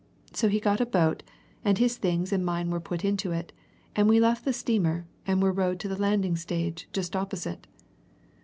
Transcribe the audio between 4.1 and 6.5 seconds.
left the steamer, and were rowed to the landing